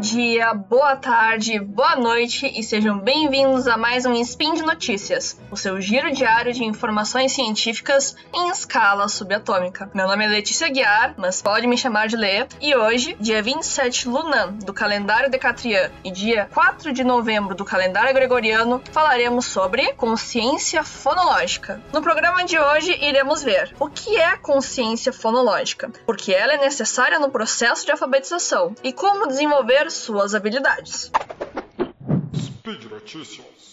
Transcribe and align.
dia, 0.00 0.54
boa 0.54 0.96
tarde, 0.96 1.60
boa 1.60 1.94
noite 1.94 2.50
e 2.58 2.62
sejam 2.62 2.98
bem-vindos 2.98 3.68
a 3.68 3.76
mais 3.76 4.06
um 4.06 4.14
Spin 4.14 4.54
de 4.54 4.62
Notícias, 4.62 5.38
o 5.50 5.58
seu 5.58 5.78
giro 5.78 6.10
diário 6.10 6.54
de 6.54 6.64
informações 6.64 7.32
científicas 7.32 8.16
em 8.32 8.48
escala 8.48 9.06
subatômica. 9.08 9.90
Meu 9.92 10.08
nome 10.08 10.24
é 10.24 10.28
Letícia 10.28 10.70
Guiar, 10.70 11.12
mas 11.18 11.42
pode 11.42 11.66
me 11.66 11.76
chamar 11.76 12.08
de 12.08 12.16
Lê, 12.16 12.46
e 12.62 12.74
hoje, 12.74 13.14
dia 13.20 13.42
27 13.42 14.08
Lunan 14.08 14.54
do 14.54 14.72
calendário 14.72 15.30
Decatrian 15.30 15.90
e 16.02 16.10
dia 16.10 16.48
4 16.54 16.94
de 16.94 17.04
novembro 17.04 17.54
do 17.54 17.64
calendário 17.64 18.14
Gregoriano, 18.14 18.82
falaremos 18.92 19.44
sobre 19.44 19.92
consciência 19.92 20.82
fonológica. 20.82 21.78
No 21.92 22.00
programa 22.00 22.42
de 22.44 22.58
hoje, 22.58 22.96
iremos 23.04 23.42
ver 23.42 23.74
o 23.78 23.90
que 23.90 24.16
é 24.16 24.34
consciência 24.38 25.12
fonológica, 25.12 25.90
porque 26.06 26.32
ela 26.32 26.54
é 26.54 26.58
necessária 26.58 27.18
no 27.18 27.30
processo 27.30 27.84
de 27.84 27.92
alfabetização 27.92 28.74
e 28.82 28.94
como 28.94 29.26
desenvolver 29.26 29.89
suas 29.94 30.34
habilidades. 30.34 31.10
Speed 32.34 32.90
Notícias. 32.90 33.70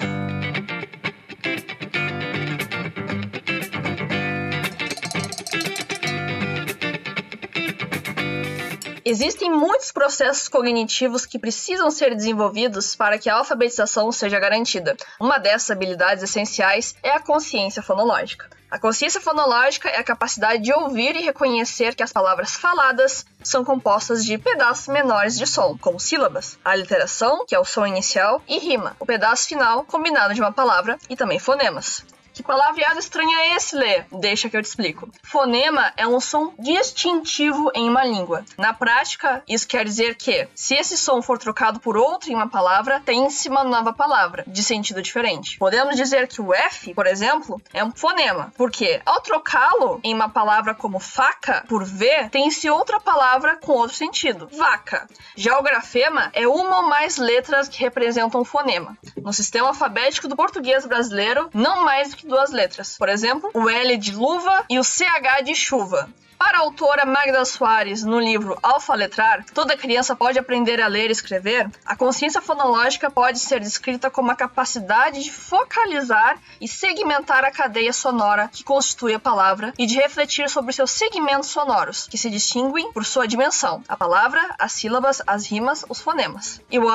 Existem 9.09 9.49
muitos 9.49 9.89
processos 9.89 10.49
cognitivos 10.49 11.25
que 11.25 11.39
precisam 11.39 11.89
ser 11.89 12.13
desenvolvidos 12.13 12.93
para 12.93 13.17
que 13.17 13.29
a 13.29 13.35
alfabetização 13.35 14.11
seja 14.11 14.37
garantida. 14.37 14.97
Uma 15.17 15.37
dessas 15.37 15.71
habilidades 15.71 16.21
essenciais 16.25 16.93
é 17.01 17.11
a 17.11 17.19
consciência 17.21 17.81
fonológica. 17.81 18.49
A 18.69 18.77
consciência 18.77 19.21
fonológica 19.21 19.87
é 19.87 19.97
a 19.97 20.03
capacidade 20.03 20.61
de 20.61 20.73
ouvir 20.73 21.15
e 21.15 21.21
reconhecer 21.21 21.95
que 21.95 22.03
as 22.03 22.11
palavras 22.11 22.57
faladas 22.57 23.25
são 23.41 23.63
compostas 23.63 24.25
de 24.25 24.37
pedaços 24.37 24.89
menores 24.89 25.37
de 25.37 25.47
som, 25.47 25.77
como 25.79 26.01
sílabas, 26.01 26.59
a 26.65 26.75
literação, 26.75 27.45
que 27.45 27.55
é 27.55 27.59
o 27.59 27.63
som 27.63 27.85
inicial, 27.85 28.43
e 28.45 28.59
rima, 28.59 28.93
o 28.99 29.05
pedaço 29.05 29.47
final 29.47 29.85
combinado 29.85 30.33
de 30.33 30.41
uma 30.41 30.51
palavra, 30.51 30.99
e 31.09 31.15
também 31.15 31.39
fonemas. 31.39 32.03
Que 32.37 32.43
palavreado 32.43 32.99
estranho 32.99 33.35
é 33.35 33.55
esse, 33.55 33.75
Lê? 33.75 34.03
Deixa 34.11 34.47
que 34.47 34.55
eu 34.55 34.61
te 34.61 34.65
explico. 34.65 35.09
Fonema 35.23 35.91
é 35.97 36.05
um 36.05 36.19
som 36.19 36.53
distintivo 36.59 37.71
em 37.73 37.89
uma 37.89 38.05
língua. 38.05 38.45
Na 38.59 38.73
prática, 38.73 39.41
isso 39.47 39.67
quer 39.67 39.83
dizer 39.83 40.13
que, 40.13 40.47
se 40.53 40.75
esse 40.75 40.95
som 40.95 41.19
for 41.19 41.39
trocado 41.39 41.79
por 41.79 41.97
outro 41.97 42.29
em 42.29 42.35
uma 42.35 42.47
palavra, 42.47 43.01
tem-se 43.03 43.49
uma 43.49 43.63
nova 43.63 43.91
palavra, 43.91 44.43
de 44.45 44.63
sentido 44.63 45.01
diferente. 45.01 45.57
Podemos 45.57 45.95
dizer 45.95 46.27
que 46.27 46.39
o 46.39 46.53
F, 46.53 46.93
por 46.93 47.07
exemplo, 47.07 47.59
é 47.73 47.83
um 47.83 47.91
fonema, 47.91 48.53
porque 48.55 49.01
ao 49.03 49.19
trocá-lo 49.19 49.99
em 50.03 50.13
uma 50.13 50.29
palavra 50.29 50.75
como 50.75 50.99
faca 50.99 51.65
por 51.67 51.83
V, 51.83 52.29
tem-se 52.29 52.69
outra 52.69 52.99
palavra 52.99 53.55
com 53.55 53.71
outro 53.71 53.95
sentido, 53.95 54.47
vaca. 54.55 55.09
Já 55.35 55.57
o 55.57 55.63
grafema 55.63 56.29
é 56.33 56.47
uma 56.47 56.81
ou 56.81 56.83
mais 56.83 57.17
letras 57.17 57.67
que 57.67 57.79
representam 57.79 58.41
um 58.41 58.45
fonema. 58.45 58.95
No 59.17 59.33
sistema 59.33 59.69
alfabético 59.69 60.27
do 60.27 60.35
português 60.35 60.85
brasileiro, 60.85 61.49
não 61.51 61.83
mais 61.83 62.11
do 62.11 62.17
que 62.17 62.26
duas 62.27 62.51
letras. 62.51 62.97
Por 62.97 63.09
exemplo, 63.09 63.49
o 63.53 63.69
L 63.69 63.97
de 63.97 64.11
luva 64.11 64.65
e 64.69 64.77
o 64.77 64.83
CH 64.83 65.43
de 65.43 65.55
chuva. 65.55 66.09
Para 66.37 66.59
a 66.59 66.61
autora 66.61 67.03
Magda 67.03 67.43
Soares, 67.45 68.03
no 68.03 68.19
livro 68.19 68.57
Alfa 68.61 68.93
Letrar, 68.93 69.43
toda 69.55 69.75
criança 69.75 70.15
pode 70.15 70.37
aprender 70.37 70.79
a 70.79 70.87
ler 70.87 71.09
e 71.09 71.11
escrever, 71.11 71.67
a 71.83 71.95
consciência 71.95 72.39
fonológica 72.39 73.09
pode 73.09 73.39
ser 73.39 73.59
descrita 73.59 74.11
como 74.11 74.29
a 74.29 74.35
capacidade 74.35 75.23
de 75.23 75.31
focalizar 75.31 76.37
e 76.61 76.67
segmentar 76.67 77.43
a 77.43 77.49
cadeia 77.49 77.91
sonora 77.91 78.49
que 78.53 78.63
constitui 78.63 79.15
a 79.15 79.19
palavra 79.19 79.73
e 79.79 79.87
de 79.87 79.95
refletir 79.95 80.47
sobre 80.47 80.73
seus 80.73 80.91
segmentos 80.91 81.49
sonoros, 81.49 82.07
que 82.07 82.19
se 82.19 82.29
distinguem 82.29 82.91
por 82.91 83.03
sua 83.03 83.27
dimensão, 83.27 83.83
a 83.87 83.97
palavra, 83.97 84.39
as 84.59 84.73
sílabas, 84.73 85.23
as 85.25 85.47
rimas, 85.47 85.85
os 85.89 85.99
fonemas. 85.99 86.61
E 86.69 86.77
o, 86.77 86.85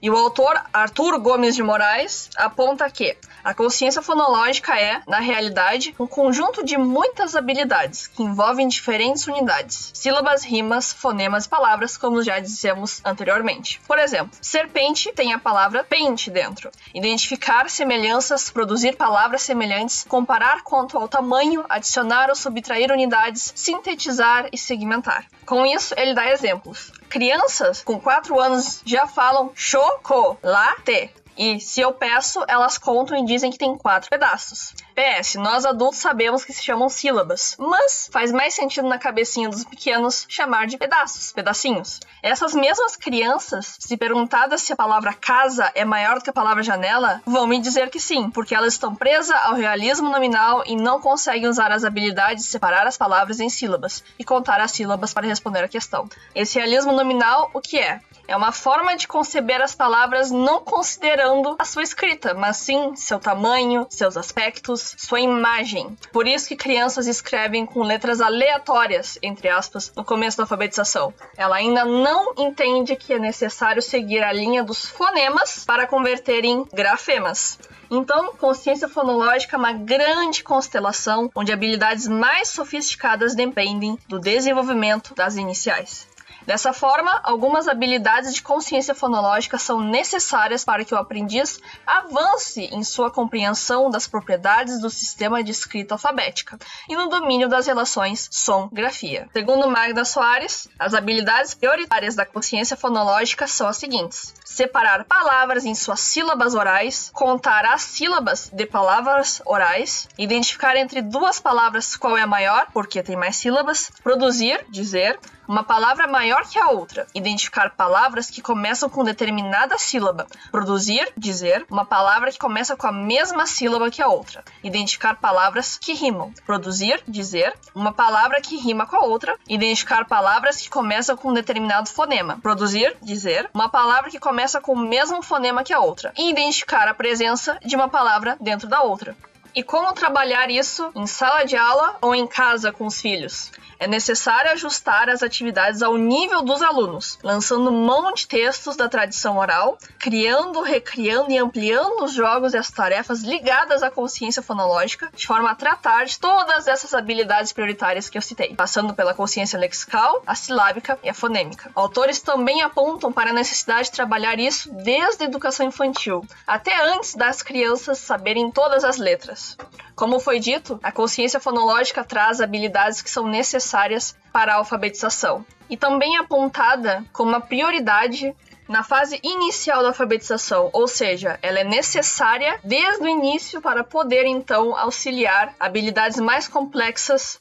e 0.00 0.10
o 0.10 0.16
autor 0.16 0.58
Arthur 0.72 1.18
Gomes 1.18 1.54
de 1.54 1.62
Moraes 1.62 2.30
aponta 2.36 2.88
que 2.90 3.16
a 3.44 3.54
consciência 3.54 4.02
fonológica 4.02 4.78
é, 4.78 5.00
na 5.06 5.20
realidade, 5.20 5.94
um 5.98 6.06
conjunto 6.06 6.64
de 6.64 6.76
muitas 6.76 7.36
habilidades 7.36 8.06
que 8.06 8.22
envolvem 8.22 8.68
diferentes 8.78 9.26
unidades: 9.26 9.90
sílabas, 9.92 10.44
rimas, 10.44 10.92
fonemas 10.92 11.44
e 11.44 11.48
palavras, 11.48 11.96
como 11.96 12.22
já 12.22 12.38
dissemos 12.38 13.00
anteriormente. 13.04 13.80
Por 13.86 13.98
exemplo, 13.98 14.36
serpente 14.40 15.12
tem 15.12 15.32
a 15.32 15.38
palavra 15.38 15.84
pente 15.84 16.30
dentro. 16.30 16.70
Identificar 16.94 17.68
semelhanças, 17.68 18.50
produzir 18.50 18.96
palavras 18.96 19.42
semelhantes, 19.42 20.04
comparar 20.04 20.62
quanto 20.62 20.96
ao 20.96 21.08
tamanho, 21.08 21.64
adicionar 21.68 22.28
ou 22.28 22.34
subtrair 22.34 22.90
unidades, 22.90 23.52
sintetizar 23.54 24.48
e 24.52 24.58
segmentar. 24.58 25.26
Com 25.44 25.66
isso, 25.66 25.94
ele 25.96 26.14
dá 26.14 26.30
exemplos. 26.30 26.92
Crianças 27.08 27.82
com 27.82 27.98
4 27.98 28.38
anos 28.40 28.80
já 28.84 29.06
falam 29.06 29.50
chocolate. 29.54 31.10
E 31.36 31.60
se 31.60 31.80
eu 31.80 31.92
peço, 31.92 32.44
elas 32.48 32.78
contam 32.78 33.16
e 33.16 33.24
dizem 33.24 33.50
que 33.52 33.58
tem 33.58 33.78
quatro 33.78 34.10
pedaços. 34.10 34.74
PS, 34.98 35.36
nós 35.36 35.64
adultos 35.64 36.00
sabemos 36.00 36.44
que 36.44 36.52
se 36.52 36.60
chamam 36.60 36.88
sílabas, 36.88 37.54
mas 37.56 38.10
faz 38.12 38.32
mais 38.32 38.52
sentido 38.52 38.88
na 38.88 38.98
cabecinha 38.98 39.48
dos 39.48 39.62
pequenos 39.62 40.26
chamar 40.28 40.66
de 40.66 40.76
pedaços, 40.76 41.32
pedacinhos. 41.32 42.00
Essas 42.20 42.52
mesmas 42.52 42.96
crianças, 42.96 43.76
se 43.78 43.96
perguntadas 43.96 44.60
se 44.62 44.72
a 44.72 44.76
palavra 44.76 45.14
casa 45.14 45.70
é 45.76 45.84
maior 45.84 46.18
do 46.18 46.24
que 46.24 46.30
a 46.30 46.32
palavra 46.32 46.64
janela, 46.64 47.22
vão 47.24 47.46
me 47.46 47.60
dizer 47.60 47.90
que 47.90 48.00
sim, 48.00 48.28
porque 48.28 48.56
elas 48.56 48.72
estão 48.72 48.92
presas 48.92 49.40
ao 49.44 49.54
realismo 49.54 50.10
nominal 50.10 50.64
e 50.66 50.74
não 50.74 51.00
conseguem 51.00 51.48
usar 51.48 51.70
as 51.70 51.84
habilidades 51.84 52.42
de 52.42 52.50
separar 52.50 52.84
as 52.84 52.98
palavras 52.98 53.38
em 53.38 53.48
sílabas 53.48 54.02
e 54.18 54.24
contar 54.24 54.60
as 54.60 54.72
sílabas 54.72 55.14
para 55.14 55.28
responder 55.28 55.62
a 55.62 55.68
questão. 55.68 56.08
Esse 56.34 56.58
realismo 56.58 56.90
nominal, 56.90 57.52
o 57.54 57.60
que 57.60 57.78
é? 57.78 58.00
É 58.28 58.36
uma 58.36 58.52
forma 58.52 58.94
de 58.94 59.08
conceber 59.08 59.62
as 59.62 59.74
palavras 59.74 60.30
não 60.30 60.60
considerando 60.60 61.56
a 61.58 61.64
sua 61.64 61.82
escrita, 61.82 62.34
mas 62.34 62.58
sim 62.58 62.94
seu 62.94 63.18
tamanho, 63.18 63.86
seus 63.88 64.18
aspectos, 64.18 64.87
sua 64.96 65.20
imagem. 65.20 65.96
Por 66.12 66.26
isso 66.26 66.48
que 66.48 66.56
crianças 66.56 67.06
escrevem 67.06 67.66
com 67.66 67.82
letras 67.82 68.20
aleatórias, 68.20 69.18
entre 69.22 69.48
aspas, 69.48 69.92
no 69.96 70.04
começo 70.04 70.36
da 70.36 70.44
alfabetização. 70.44 71.12
Ela 71.36 71.56
ainda 71.56 71.84
não 71.84 72.34
entende 72.36 72.96
que 72.96 73.12
é 73.12 73.18
necessário 73.18 73.82
seguir 73.82 74.22
a 74.22 74.32
linha 74.32 74.62
dos 74.62 74.88
fonemas 74.88 75.64
para 75.64 75.86
converter 75.86 76.44
em 76.44 76.64
grafemas. 76.72 77.58
Então, 77.90 78.34
consciência 78.34 78.88
fonológica 78.88 79.56
é 79.56 79.58
uma 79.58 79.72
grande 79.72 80.42
constelação 80.42 81.30
onde 81.34 81.52
habilidades 81.52 82.06
mais 82.06 82.48
sofisticadas 82.48 83.34
dependem 83.34 83.98
do 84.06 84.18
desenvolvimento 84.18 85.14
das 85.14 85.36
iniciais. 85.36 86.06
Dessa 86.48 86.72
forma, 86.72 87.20
algumas 87.24 87.68
habilidades 87.68 88.32
de 88.32 88.40
consciência 88.40 88.94
fonológica 88.94 89.58
são 89.58 89.82
necessárias 89.82 90.64
para 90.64 90.82
que 90.82 90.94
o 90.94 90.96
aprendiz 90.96 91.60
avance 91.86 92.62
em 92.72 92.82
sua 92.82 93.10
compreensão 93.10 93.90
das 93.90 94.06
propriedades 94.06 94.80
do 94.80 94.88
sistema 94.88 95.44
de 95.44 95.50
escrita 95.50 95.96
alfabética 95.96 96.58
e 96.88 96.96
no 96.96 97.10
domínio 97.10 97.50
das 97.50 97.66
relações 97.66 98.30
som-grafia. 98.32 99.28
Segundo 99.30 99.68
Magda 99.68 100.06
Soares, 100.06 100.66
as 100.78 100.94
habilidades 100.94 101.52
prioritárias 101.52 102.14
da 102.14 102.24
consciência 102.24 102.78
fonológica 102.78 103.46
são 103.46 103.68
as 103.68 103.76
seguintes: 103.76 104.34
separar 104.42 105.04
palavras 105.04 105.66
em 105.66 105.74
suas 105.74 106.00
sílabas 106.00 106.54
orais, 106.54 107.10
contar 107.12 107.66
as 107.66 107.82
sílabas 107.82 108.48
de 108.50 108.64
palavras 108.64 109.42
orais, 109.44 110.08
identificar 110.16 110.76
entre 110.76 111.02
duas 111.02 111.38
palavras 111.38 111.94
qual 111.94 112.16
é 112.16 112.22
a 112.22 112.26
maior, 112.26 112.68
porque 112.72 113.02
tem 113.02 113.16
mais 113.16 113.36
sílabas, 113.36 113.92
produzir, 114.02 114.64
dizer, 114.70 115.20
uma 115.48 115.64
palavra 115.64 116.06
maior 116.06 116.46
que 116.46 116.58
a 116.58 116.68
outra, 116.68 117.06
identificar 117.14 117.70
palavras 117.70 118.28
que 118.28 118.42
começam 118.42 118.90
com 118.90 119.02
determinada 119.02 119.78
sílaba, 119.78 120.26
produzir, 120.52 121.10
dizer, 121.16 121.64
uma 121.70 121.86
palavra 121.86 122.30
que 122.30 122.38
começa 122.38 122.76
com 122.76 122.86
a 122.86 122.92
mesma 122.92 123.46
sílaba 123.46 123.90
que 123.90 124.02
a 124.02 124.08
outra, 124.08 124.44
identificar 124.62 125.16
palavras 125.16 125.78
que 125.78 125.94
rimam, 125.94 126.32
produzir, 126.44 127.02
dizer, 127.08 127.54
uma 127.74 127.92
palavra 127.92 128.42
que 128.42 128.58
rima 128.58 128.86
com 128.86 128.96
a 128.96 129.04
outra, 129.04 129.38
identificar 129.48 130.04
palavras 130.04 130.60
que 130.60 130.68
começam 130.68 131.16
com 131.16 131.30
um 131.30 131.34
determinado 131.34 131.88
fonema, 131.88 132.38
produzir, 132.42 132.94
dizer, 133.00 133.48
uma 133.54 133.70
palavra 133.70 134.10
que 134.10 134.20
começa 134.20 134.60
com 134.60 134.74
o 134.74 134.78
mesmo 134.78 135.22
fonema 135.22 135.64
que 135.64 135.72
a 135.72 135.80
outra, 135.80 136.12
e 136.18 136.30
identificar 136.30 136.86
a 136.86 136.94
presença 136.94 137.58
de 137.64 137.74
uma 137.74 137.88
palavra 137.88 138.36
dentro 138.38 138.68
da 138.68 138.82
outra. 138.82 139.16
E 139.58 139.62
como 139.64 139.92
trabalhar 139.92 140.48
isso 140.52 140.88
em 140.94 141.04
sala 141.04 141.42
de 141.42 141.56
aula 141.56 141.96
ou 142.00 142.14
em 142.14 142.28
casa 142.28 142.70
com 142.70 142.86
os 142.86 143.00
filhos? 143.00 143.50
É 143.80 143.86
necessário 143.86 144.50
ajustar 144.52 145.08
as 145.08 145.22
atividades 145.22 145.82
ao 145.82 145.96
nível 145.96 146.42
dos 146.42 146.62
alunos, 146.62 147.18
lançando 147.24 147.70
mão 147.70 148.12
de 148.12 148.26
textos 148.26 148.76
da 148.76 148.88
tradição 148.88 149.36
oral, 149.36 149.78
criando, 149.98 150.62
recriando 150.62 151.30
e 151.30 151.38
ampliando 151.38 152.04
os 152.04 152.12
jogos 152.12 152.54
e 152.54 152.56
as 152.56 152.70
tarefas 152.70 153.22
ligadas 153.22 153.82
à 153.82 153.90
consciência 153.90 154.42
fonológica, 154.42 155.08
de 155.14 155.26
forma 155.26 155.50
a 155.50 155.54
tratar 155.54 156.06
de 156.06 156.18
todas 156.18 156.66
essas 156.66 156.92
habilidades 156.92 157.52
prioritárias 157.52 158.08
que 158.08 158.18
eu 158.18 158.22
citei, 158.22 158.54
passando 158.54 158.94
pela 158.94 159.14
consciência 159.14 159.58
lexical, 159.58 160.22
a 160.26 160.34
silábica 160.34 160.98
e 161.04 161.08
a 161.08 161.14
fonêmica. 161.14 161.70
Autores 161.74 162.20
também 162.20 162.62
apontam 162.62 163.12
para 163.12 163.30
a 163.30 163.34
necessidade 163.34 163.90
de 163.90 163.92
trabalhar 163.94 164.40
isso 164.40 164.70
desde 164.72 165.22
a 165.22 165.26
educação 165.26 165.66
infantil, 165.66 166.24
até 166.44 166.80
antes 166.92 167.14
das 167.14 167.42
crianças 167.42 167.98
saberem 167.98 168.50
todas 168.50 168.82
as 168.82 168.98
letras. 168.98 169.47
Como 169.94 170.20
foi 170.20 170.38
dito, 170.38 170.78
a 170.82 170.92
consciência 170.92 171.40
fonológica 171.40 172.04
traz 172.04 172.40
habilidades 172.40 173.02
que 173.02 173.10
são 173.10 173.26
necessárias 173.26 174.16
para 174.32 174.52
a 174.52 174.56
alfabetização 174.56 175.44
e 175.68 175.76
também 175.76 176.16
é 176.16 176.20
apontada 176.20 177.04
como 177.12 177.30
uma 177.30 177.40
prioridade 177.40 178.34
na 178.68 178.82
fase 178.82 179.18
inicial 179.22 179.82
da 179.82 179.88
alfabetização, 179.88 180.68
ou 180.72 180.86
seja, 180.86 181.38
ela 181.40 181.60
é 181.60 181.64
necessária 181.64 182.60
desde 182.62 183.02
o 183.02 183.08
início 183.08 183.62
para 183.62 183.82
poder 183.82 184.26
então 184.26 184.76
auxiliar 184.76 185.54
habilidades 185.58 186.18
mais 186.18 186.46
complexas 186.46 187.40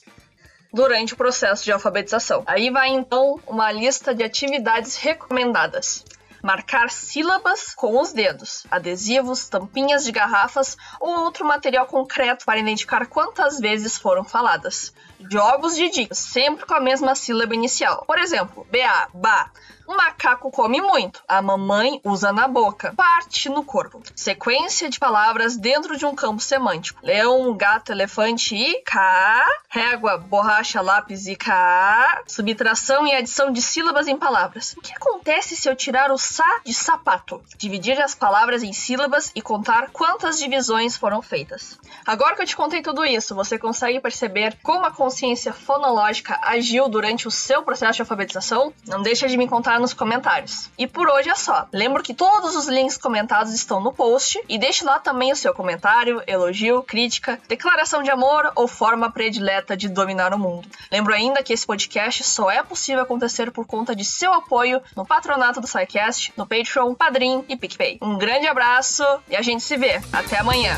durante 0.74 1.14
o 1.14 1.18
processo 1.18 1.66
de 1.66 1.72
alfabetização. 1.72 2.44
Aí 2.46 2.70
vai 2.70 2.90
então 2.90 3.40
uma 3.46 3.72
lista 3.72 4.16
de 4.16 4.24
atividades 4.24 4.96
recomendadas 4.96 6.06
marcar 6.42 6.90
sílabas 6.90 7.74
com 7.74 8.00
os 8.00 8.14
dedos, 8.14 8.66
adesivos, 8.70 9.48
tampinhas 9.50 10.04
de 10.04 10.12
garrafas 10.12 10.78
ou 11.00 11.22
outro 11.22 11.46
material 11.46 11.86
concreto 11.86 12.46
para 12.46 12.60
identificar 12.60 13.06
quantas 13.08 13.60
vezes 13.60 13.98
foram 13.98 14.24
faladas. 14.24 14.94
Jogos 15.32 15.76
de 15.76 15.90
dicas, 15.90 16.20
sempre 16.20 16.66
com 16.66 16.74
a 16.74 16.80
mesma 16.80 17.16
sílaba 17.16 17.56
inicial. 17.56 18.04
Por 18.06 18.20
exemplo, 18.20 18.68
BA, 18.72 19.10
ba, 19.14 19.52
o 19.88 19.96
macaco 19.96 20.52
come 20.52 20.82
muito. 20.82 21.24
A 21.28 21.42
mamãe 21.42 22.02
usa 22.04 22.34
na 22.34 22.48
boca. 22.48 22.94
Parte 22.96 23.50
no 23.50 23.64
corpo. 23.64 24.02
Sequência 24.14 24.90
de 24.90 25.00
palavras 25.00 25.56
dentro 25.56 25.98
de 25.98 26.06
um 26.06 26.14
campo 26.14 26.42
semântico. 26.42 27.00
Leão, 27.02 27.56
gato, 27.56 27.92
elefante 27.94 28.56
e 28.56 28.82
cá. 28.82 29.46
Régua, 29.70 30.18
borracha, 30.18 30.82
lápis 30.82 31.28
e 31.28 31.36
cá. 31.36 32.22
Subtração 32.28 33.08
e 33.08 33.16
adição 33.16 33.52
de 33.52 33.62
sílabas 33.62 34.08
em 34.08 34.18
palavras. 34.18 34.76
O 34.78 34.82
que 34.82 34.94
acontece 34.94 35.56
se 35.56 35.70
eu 35.70 35.76
tirar 35.76 36.12
o 36.12 36.18
sa 36.18 36.60
de 36.66 36.74
sapato? 36.74 37.42
Dividir 37.58 38.00
as 38.02 38.14
palavras 38.14 38.64
em 38.64 38.74
sílabas 38.74 39.32
e 39.34 39.42
contar 39.42 39.90
quantas 39.92 40.38
divisões 40.38 40.98
foram 40.98 41.22
feitas. 41.22 41.80
Agora 42.06 42.36
que 42.36 42.42
eu 42.42 42.46
te 42.46 42.56
contei 42.58 42.82
tudo 42.82 43.06
isso, 43.06 43.34
você 43.34 43.58
consegue 43.58 44.02
perceber 44.02 44.58
como 44.62 44.86
a 44.86 44.92
consciência 44.92 45.54
fonológica 45.54 46.38
agiu 46.42 46.90
durante 46.90 47.28
o 47.28 47.32
seu 47.32 47.64
processo 47.64 47.94
de 47.94 48.02
alfabetização? 48.02 48.74
Não 48.86 49.02
deixa 49.02 49.28
de 49.28 49.38
me 49.38 49.48
contar 49.48 49.77
nos 49.80 49.94
comentários. 49.94 50.70
E 50.78 50.88
por 50.88 51.10
hoje 51.10 51.30
é 51.30 51.36
só. 51.36 51.68
Lembro 51.72 52.04
que 52.04 52.14
todos 52.14 52.56
os 52.56 52.68
links 52.68 52.98
comentados 52.98 53.54
estão 53.54 53.80
no 53.80 53.94
post 53.94 54.42
e 54.48 54.58
deixe 54.58 54.84
lá 54.84 55.00
também 55.00 55.32
o 55.32 55.36
seu 55.36 55.54
comentário, 55.54 56.22
elogio, 56.28 56.84
crítica, 56.84 57.40
declaração 57.48 58.04
de 58.04 58.10
amor 58.10 58.52
ou 58.56 58.68
forma 58.68 59.12
predileta 59.12 59.76
de 59.76 59.90
dominar 59.90 60.34
o 60.34 60.40
mundo. 60.40 60.68
Lembro 60.92 61.14
ainda 61.14 61.44
que 61.44 61.54
esse 61.54 61.66
podcast 61.66 62.24
só 62.24 62.50
é 62.50 62.64
possível 62.64 63.04
acontecer 63.04 63.52
por 63.52 63.66
conta 63.66 63.96
de 63.96 64.06
seu 64.06 64.34
apoio 64.34 64.82
no 64.96 65.06
patronato 65.06 65.62
do 65.62 65.68
SciCast, 65.68 66.34
no 66.38 66.46
Patreon, 66.46 66.94
Padrim 66.94 67.44
e 67.48 67.56
PicPay. 67.56 67.98
Um 68.02 68.18
grande 68.18 68.48
abraço 68.48 69.04
e 69.30 69.36
a 69.36 69.42
gente 69.42 69.64
se 69.64 69.78
vê. 69.78 70.02
Até 70.12 70.38
amanhã. 70.38 70.78